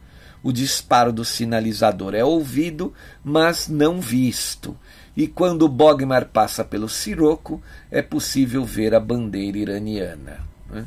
[0.43, 2.95] O disparo do sinalizador é ouvido,
[3.25, 4.77] mas não visto.
[5.17, 10.39] E quando Bogmar passa pelo Siroco, é possível ver a bandeira iraniana.
[10.71, 10.87] Né?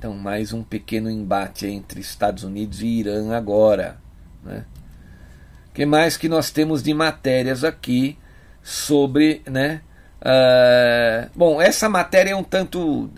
[0.00, 3.98] Então, mais um pequeno embate entre Estados Unidos e Irã agora.
[4.42, 4.64] Né?
[5.74, 8.16] que mais que nós temos de matérias aqui
[8.62, 9.82] sobre, né?
[10.22, 13.10] Uh, bom, essa matéria é um tanto,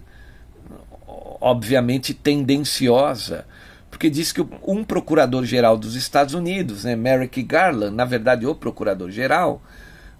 [1.41, 3.47] obviamente, tendenciosa,
[3.89, 9.63] porque diz que um procurador-geral dos Estados Unidos, né, Merrick Garland, na verdade o procurador-geral,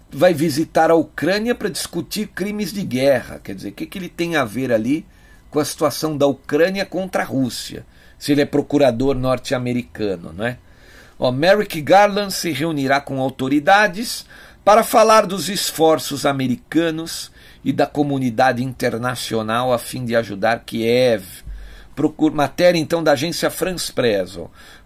[0.09, 3.41] vai visitar a Ucrânia para discutir crimes de guerra.
[3.43, 5.05] Quer dizer, o que, que ele tem a ver ali
[5.53, 7.85] com a situação da Ucrânia contra a Rússia,
[8.17, 10.57] se ele é procurador norte-americano, não é?
[11.31, 14.25] Merrick Garland se reunirá com autoridades
[14.65, 17.31] para falar dos esforços americanos
[17.63, 21.23] e da comunidade internacional a fim de ajudar Kiev
[21.95, 24.39] Procur, matéria então da agência France Press.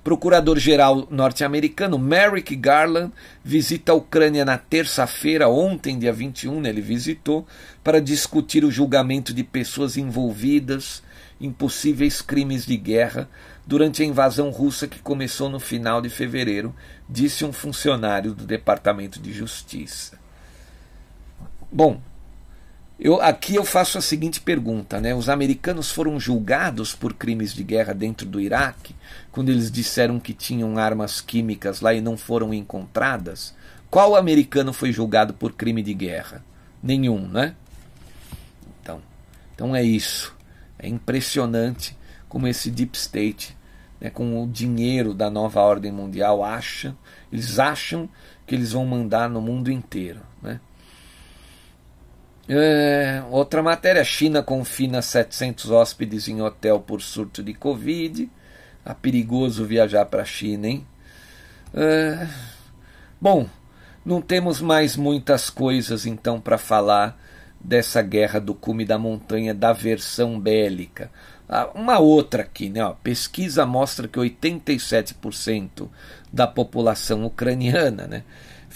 [0.07, 3.11] Procurador-geral norte-americano Merrick Garland
[3.43, 7.45] visita a Ucrânia na terça-feira, ontem, dia 21, né, ele visitou,
[7.83, 11.03] para discutir o julgamento de pessoas envolvidas
[11.41, 13.29] em possíveis crimes de guerra
[13.65, 16.73] durante a invasão russa que começou no final de fevereiro,
[17.09, 20.17] disse um funcionário do Departamento de Justiça.
[21.69, 21.99] Bom,
[22.99, 25.13] eu, aqui eu faço a seguinte pergunta: né?
[25.13, 28.95] os americanos foram julgados por crimes de guerra dentro do Iraque,
[29.31, 33.55] quando eles disseram que tinham armas químicas lá e não foram encontradas?
[33.89, 36.43] Qual americano foi julgado por crime de guerra?
[36.81, 37.55] Nenhum, né?
[38.81, 39.01] Então,
[39.53, 40.35] então é isso.
[40.77, 43.55] É impressionante como esse deep state,
[43.99, 46.95] né, com o dinheiro da nova ordem mundial, acha,
[47.31, 48.09] eles acham
[48.45, 50.59] que eles vão mandar no mundo inteiro, né?
[52.49, 58.29] É, outra matéria: China confina 700 hóspedes em hotel por surto de Covid.
[58.83, 60.87] Tá perigoso viajar para a China, hein?
[61.73, 62.25] É,
[63.19, 63.47] bom,
[64.05, 67.19] não temos mais muitas coisas então para falar
[67.59, 71.11] dessa guerra do cume da montanha da versão bélica.
[71.49, 72.83] Ah, uma outra aqui, né?
[72.83, 75.89] Ó, pesquisa mostra que 87%
[76.31, 78.23] da população ucraniana, né?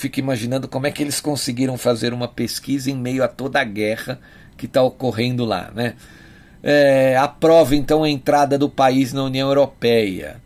[0.01, 3.63] Fico imaginando como é que eles conseguiram fazer uma pesquisa em meio a toda a
[3.63, 4.19] guerra
[4.57, 5.71] que está ocorrendo lá.
[5.75, 5.93] Né?
[6.63, 10.41] É, aprova então a entrada do país na União Europeia.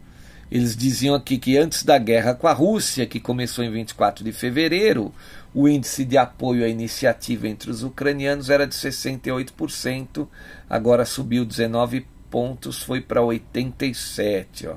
[0.52, 4.34] Eles diziam aqui que antes da guerra com a Rússia, que começou em 24 de
[4.34, 5.14] fevereiro,
[5.54, 10.28] o índice de apoio à iniciativa entre os ucranianos era de 68%,
[10.70, 14.68] agora subiu 19 pontos, foi para 87%.
[14.68, 14.76] Ó.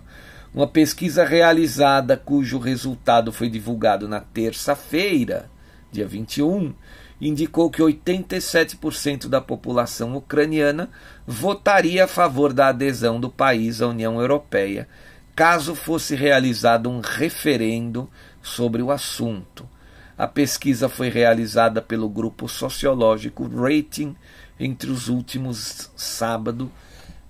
[0.54, 5.50] Uma pesquisa realizada, cujo resultado foi divulgado na terça-feira,
[5.92, 6.72] dia 21,
[7.20, 10.88] indicou que 87% da população ucraniana
[11.26, 14.88] votaria a favor da adesão do país à União Europeia,
[15.36, 18.08] caso fosse realizado um referendo
[18.42, 19.68] sobre o assunto.
[20.16, 24.16] A pesquisa foi realizada pelo grupo sociológico Rating
[24.58, 26.72] entre os últimos sábado,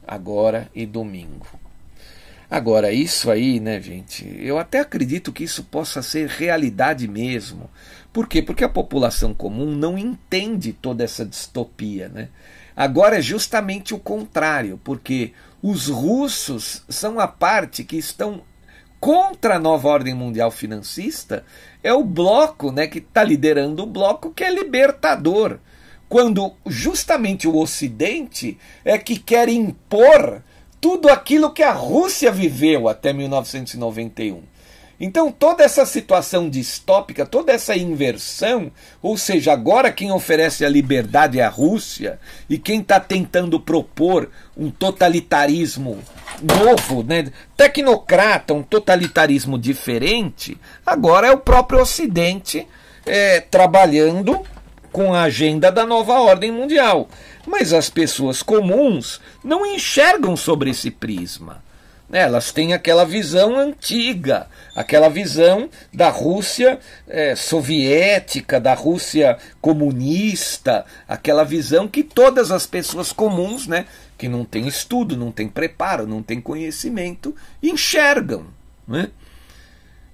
[0.06, 1.57] agora e domingo.
[2.50, 7.68] Agora, isso aí, né, gente, eu até acredito que isso possa ser realidade mesmo.
[8.10, 8.40] Por quê?
[8.40, 12.28] Porque a população comum não entende toda essa distopia, né?
[12.74, 15.32] Agora é justamente o contrário, porque
[15.62, 18.42] os russos são a parte que estão
[18.98, 21.44] contra a nova ordem mundial financista,
[21.82, 25.58] é o bloco né, que está liderando o bloco que é libertador.
[26.08, 30.42] Quando justamente o Ocidente é que quer impor
[30.80, 34.42] tudo aquilo que a Rússia viveu até 1991.
[35.00, 41.38] Então, toda essa situação distópica, toda essa inversão, ou seja, agora quem oferece a liberdade
[41.38, 42.18] é a Rússia,
[42.50, 46.00] e quem está tentando propor um totalitarismo
[46.42, 52.66] novo, né, tecnocrata, um totalitarismo diferente, agora é o próprio Ocidente
[53.06, 54.44] é, trabalhando
[54.92, 57.08] com a agenda da nova ordem mundial.
[57.46, 61.62] Mas as pessoas comuns não enxergam sobre esse prisma.
[62.10, 71.44] Elas têm aquela visão antiga, aquela visão da Rússia é, soviética, da Rússia comunista, aquela
[71.44, 73.84] visão que todas as pessoas comuns, né,
[74.16, 78.46] que não têm estudo, não têm preparo, não têm conhecimento, enxergam.
[78.86, 79.10] Né?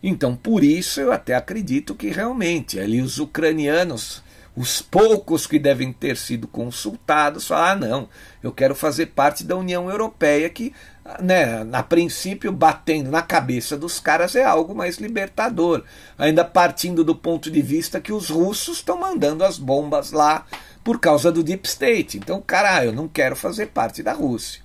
[0.03, 4.21] Então, por isso eu até acredito que realmente ali os ucranianos
[4.57, 8.09] os poucos que devem ter sido consultados falam: ah, não,
[8.43, 10.73] eu quero fazer parte da União Europeia, que,
[11.21, 15.83] né, a princípio, batendo na cabeça dos caras é algo mais libertador.
[16.17, 20.47] Ainda partindo do ponto de vista que os russos estão mandando as bombas lá
[20.85, 22.19] por causa do Deep State.
[22.19, 24.64] Então, cara, eu não quero fazer parte da Rússia.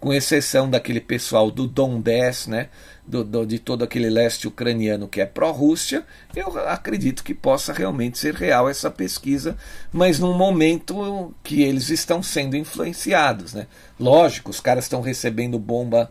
[0.00, 2.70] Com exceção daquele pessoal do Donbass, né?
[3.10, 8.18] do, do, de todo aquele leste ucraniano que é pró-Rússia, eu acredito que possa realmente
[8.18, 9.56] ser real essa pesquisa,
[9.92, 13.52] mas num momento que eles estão sendo influenciados.
[13.52, 13.66] Né?
[13.98, 16.10] Lógico, os caras estão recebendo bomba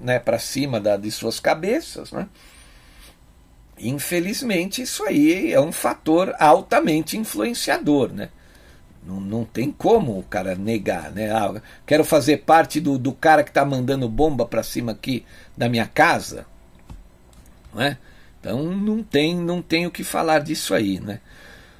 [0.00, 2.12] né, para cima da, de suas cabeças.
[2.12, 2.28] Né?
[3.78, 8.12] Infelizmente, isso aí é um fator altamente influenciador.
[8.12, 8.28] Né?
[9.06, 11.30] Não, não tem como o cara negar, né?
[11.30, 15.24] Ah, quero fazer parte do, do cara que está mandando bomba para cima aqui
[15.56, 16.44] da minha casa,
[17.72, 17.98] não é?
[18.40, 21.20] Então não tem, não tem o que falar disso aí, né?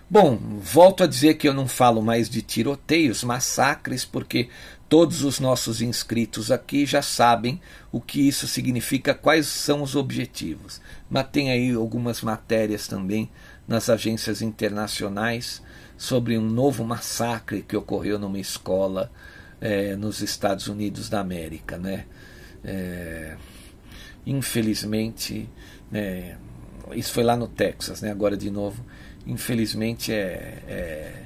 [0.09, 4.49] Bom, volto a dizer que eu não falo mais de tiroteios, massacres, porque
[4.89, 7.61] todos os nossos inscritos aqui já sabem
[7.91, 10.81] o que isso significa, quais são os objetivos.
[11.11, 13.29] Mas tem aí algumas matérias também
[13.67, 15.61] nas agências internacionais
[15.97, 19.11] sobre um novo massacre que ocorreu numa escola
[19.61, 21.79] é, nos Estados Unidos da América.
[21.79, 22.05] Né?
[22.65, 23.37] É,
[24.27, 25.49] infelizmente,
[25.93, 26.37] é,
[26.93, 28.11] isso foi lá no Texas, né?
[28.11, 28.85] agora de novo,
[29.27, 31.23] infelizmente é, é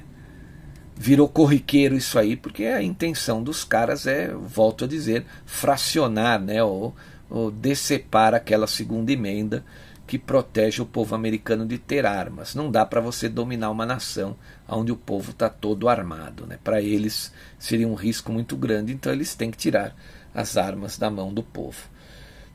[1.01, 6.63] virou corriqueiro isso aí, porque a intenção dos caras é, volto a dizer, fracionar, né,
[6.63, 6.95] ou,
[7.27, 9.65] ou decepar aquela segunda emenda
[10.07, 12.53] que protege o povo americano de ter armas.
[12.53, 14.35] Não dá para você dominar uma nação
[14.67, 16.45] onde o povo está todo armado.
[16.45, 16.59] Né?
[16.63, 19.95] Para eles seria um risco muito grande, então eles têm que tirar
[20.33, 21.89] as armas da mão do povo.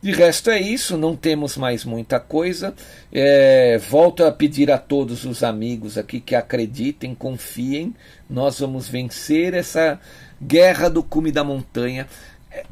[0.02, 2.74] De resto é isso, não temos mais muita coisa.
[3.10, 7.94] É, volto a pedir a todos os amigos aqui que acreditem, confiem.
[8.28, 9.98] Nós vamos vencer essa
[10.40, 12.06] guerra do cume da montanha.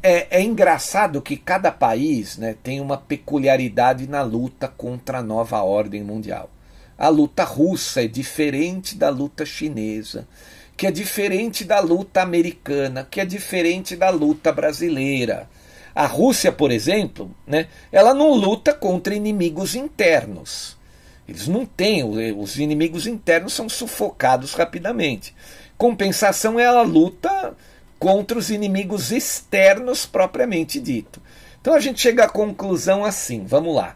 [0.01, 5.61] É, é, engraçado que cada país né, tem uma peculiaridade na luta contra a nova
[5.61, 6.49] ordem mundial.
[6.97, 10.27] A luta russa é diferente da luta chinesa,
[10.75, 15.47] que é diferente da luta americana, que é diferente da luta brasileira.
[15.93, 20.77] A Rússia, por exemplo, né, ela não luta contra inimigos internos.
[21.27, 22.03] Eles não têm,
[22.37, 25.35] os inimigos internos são sufocados rapidamente.
[25.77, 27.55] Compensação, ela luta
[27.99, 31.21] contra os inimigos externos propriamente dito.
[31.61, 33.95] Então a gente chega à conclusão assim, vamos lá.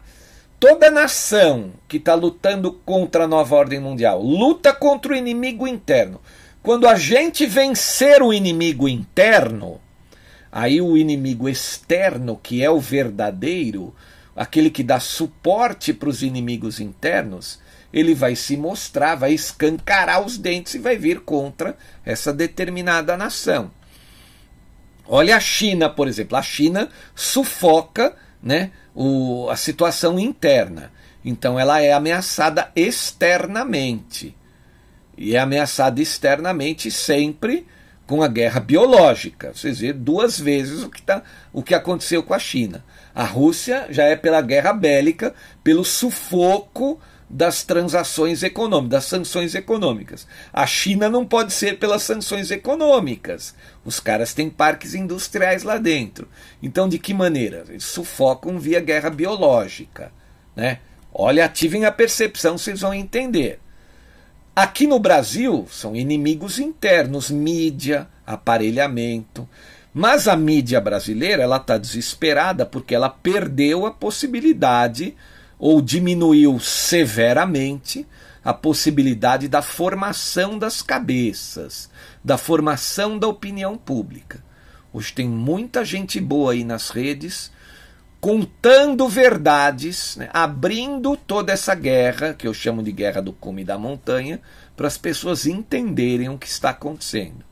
[0.58, 6.20] Toda nação que está lutando contra a nova ordem mundial luta contra o inimigo interno.
[6.62, 9.80] Quando a gente vencer o inimigo interno,
[10.52, 13.94] aí o inimigo externo, que é o verdadeiro,
[14.36, 17.58] aquele que dá suporte para os inimigos internos,
[17.92, 23.70] ele vai se mostrar, vai escancarar os dentes e vai vir contra essa determinada nação.
[25.12, 26.36] Olha a China, por exemplo.
[26.36, 30.92] A China sufoca né, o, a situação interna.
[31.24, 34.36] Então ela é ameaçada externamente.
[35.18, 37.66] E é ameaçada externamente sempre
[38.06, 39.52] com a guerra biológica.
[39.52, 42.84] Vocês viram duas vezes o que, tá, o que aconteceu com a China.
[43.12, 45.34] A Rússia já é pela guerra bélica,
[45.64, 50.26] pelo sufoco das transações econômicas, das sanções econômicas.
[50.52, 53.54] A China não pode ser pelas sanções econômicas.
[53.84, 56.28] Os caras têm parques industriais lá dentro.
[56.62, 57.64] Então, de que maneira?
[57.68, 60.12] Eles sufocam via guerra biológica.
[60.54, 60.80] Né?
[61.12, 63.58] Olha, ativem a percepção, vocês vão entender.
[64.54, 69.48] Aqui no Brasil, são inimigos internos, mídia, aparelhamento.
[69.92, 75.16] Mas a mídia brasileira ela está desesperada porque ela perdeu a possibilidade
[75.58, 78.06] ou diminuiu severamente
[78.44, 81.90] a possibilidade da formação das cabeças,
[82.22, 84.42] da formação da opinião pública.
[84.92, 87.50] Hoje tem muita gente boa aí nas redes
[88.20, 93.78] contando verdades, né, abrindo toda essa guerra, que eu chamo de guerra do cume da
[93.78, 94.40] montanha,
[94.76, 97.44] para as pessoas entenderem o que está acontecendo.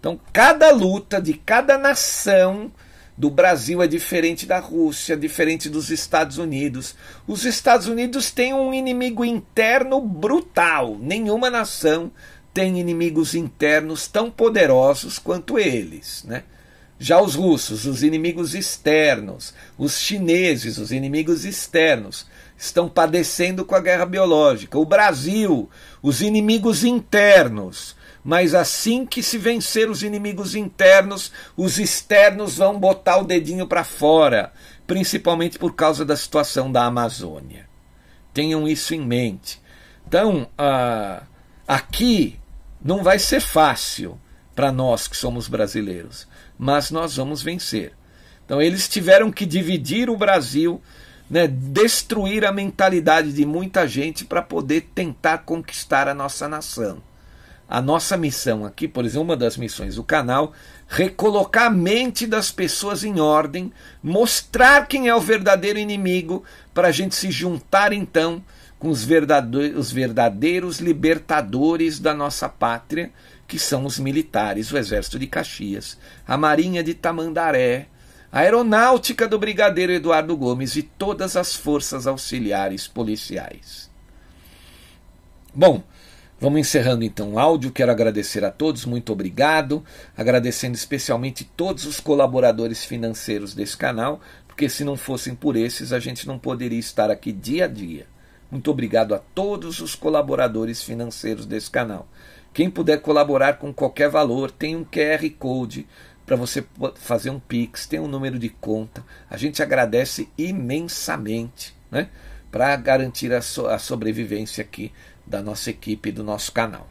[0.00, 2.72] Então, cada luta de cada nação
[3.16, 6.94] do Brasil é diferente da Rússia, diferente dos Estados Unidos.
[7.26, 10.96] Os Estados Unidos têm um inimigo interno brutal.
[11.00, 12.12] Nenhuma nação
[12.52, 16.44] tem inimigos internos tão poderosos quanto eles, né?
[16.98, 22.26] Já os russos, os inimigos externos, os chineses, os inimigos externos,
[22.56, 24.76] estão padecendo com a guerra biológica.
[24.76, 25.70] O Brasil,
[26.02, 27.94] os inimigos internos,
[28.24, 33.84] mas assim que se vencer os inimigos internos, os externos vão botar o dedinho para
[33.84, 34.52] fora,
[34.84, 37.68] principalmente por causa da situação da Amazônia.
[38.34, 39.60] Tenham isso em mente.
[40.06, 41.24] Então, uh,
[41.68, 42.40] aqui
[42.82, 44.18] não vai ser fácil
[44.56, 46.26] para nós que somos brasileiros,
[46.58, 47.92] mas nós vamos vencer.
[48.44, 50.82] Então, eles tiveram que dividir o Brasil,
[51.30, 57.02] né, destruir a mentalidade de muita gente para poder tentar conquistar a nossa nação
[57.68, 60.54] a nossa missão aqui, por exemplo, uma das missões do canal,
[60.88, 63.70] recolocar a mente das pessoas em ordem,
[64.02, 66.42] mostrar quem é o verdadeiro inimigo,
[66.72, 68.42] para a gente se juntar então
[68.78, 73.10] com os verdadeiros, os verdadeiros libertadores da nossa pátria,
[73.46, 77.88] que são os militares, o Exército de Caxias, a Marinha de Tamandaré,
[78.30, 83.90] a Aeronáutica do Brigadeiro Eduardo Gomes e todas as forças auxiliares policiais.
[85.54, 85.82] Bom,
[86.40, 87.72] Vamos encerrando então o áudio.
[87.72, 89.84] Quero agradecer a todos, muito obrigado.
[90.16, 95.98] Agradecendo especialmente todos os colaboradores financeiros desse canal, porque se não fossem por esses, a
[95.98, 98.06] gente não poderia estar aqui dia a dia.
[98.50, 102.08] Muito obrigado a todos os colaboradores financeiros desse canal.
[102.52, 105.86] Quem puder colaborar com qualquer valor, tem um QR Code
[106.24, 106.64] para você
[106.96, 109.04] fazer um Pix, tem um número de conta.
[109.30, 112.08] A gente agradece imensamente né,
[112.50, 114.92] para garantir a, so a sobrevivência aqui
[115.26, 116.88] da nossa equipe do nosso canal.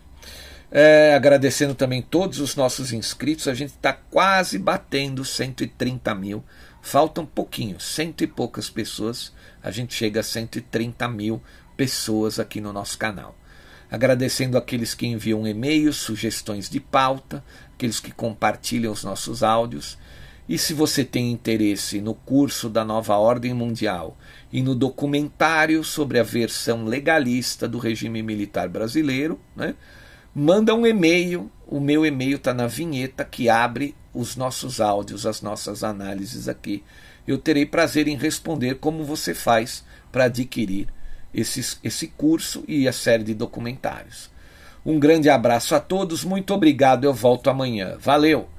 [0.71, 6.43] É, agradecendo também todos os nossos inscritos, a gente está quase batendo 130 mil.
[6.87, 9.33] Faltam um pouquinho, cento e poucas pessoas.
[9.61, 11.43] A gente chega a 130 mil
[11.75, 13.37] pessoas aqui no nosso canal.
[13.91, 19.97] agradecendo aqueles que enviam e-mails, sugestões de pauta, aqueles que compartilham os nossos áudios.
[20.47, 24.17] E se você tem interesse no curso da Nova Ordem Mundial
[24.49, 29.75] e no documentário sobre a versão legalista do regime militar brasileiro, né,
[30.33, 31.51] manda um e-mail.
[31.67, 36.83] O meu e-mail está na vinheta que abre os nossos áudios, as nossas análises aqui.
[37.27, 40.87] Eu terei prazer em responder como você faz para adquirir
[41.33, 44.29] esse, esse curso e a série de documentários.
[44.85, 47.03] Um grande abraço a todos, muito obrigado.
[47.03, 47.97] Eu volto amanhã.
[47.99, 48.49] Valeu!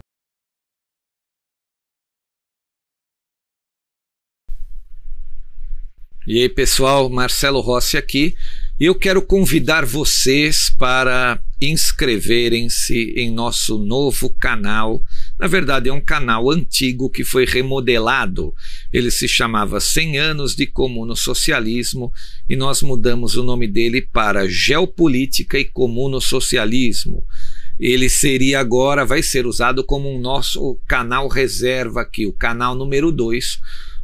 [6.27, 8.37] E aí, pessoal, Marcelo Rossi aqui.
[8.79, 15.03] Eu quero convidar vocês para inscreverem-se em nosso novo canal.
[15.39, 18.55] Na verdade, é um canal antigo que foi remodelado.
[18.93, 22.13] Ele se chamava 100 anos de comuno socialismo
[22.49, 27.25] e nós mudamos o nome dele para Geopolítica e Comuno Socialismo.
[27.79, 33.13] Ele seria agora, vai ser usado como um nosso canal reserva aqui, o canal número
[33.13, 33.61] 2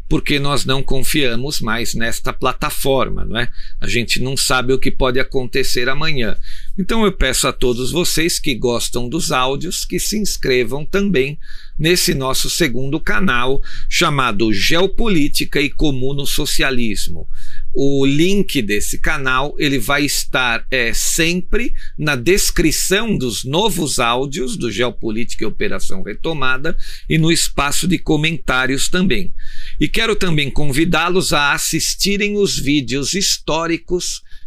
[0.08, 3.48] porque nós não confiamos mais nesta plataforma, não é?
[3.80, 6.36] A gente não sabe o que pode acontecer amanhã.
[6.76, 11.38] Então eu peço a todos vocês que gostam dos áudios que se inscrevam também
[11.78, 17.28] nesse nosso segundo canal chamado Geopolítica e Comuno Socialismo.
[17.72, 24.70] O link desse canal ele vai estar é, sempre na descrição dos novos áudios do
[24.70, 26.76] Geopolítica e Operação Retomada
[27.08, 29.32] e no espaço de comentários também.
[29.78, 34.23] E quero também convidá-los a assistirem os vídeos históricos